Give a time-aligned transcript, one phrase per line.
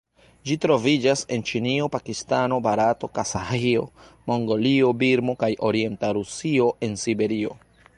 [0.51, 3.87] Ĝi troviĝas en Ĉinio, Pakistano, Barato, Kazaĥio,
[4.33, 7.59] Mongolio, Birmo kaj orienta Rusio en Siberio.